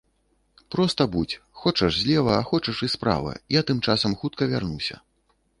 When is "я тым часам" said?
3.59-4.11